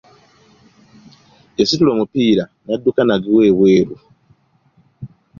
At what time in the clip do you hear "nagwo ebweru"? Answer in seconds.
3.05-3.95